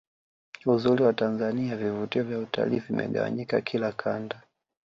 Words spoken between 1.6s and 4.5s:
vivutio vya utalii vimegawanyika kila Kanda